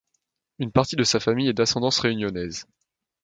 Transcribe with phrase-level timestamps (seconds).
[0.57, 2.65] Une partie de sa famille est d'ascendance réunionnaise.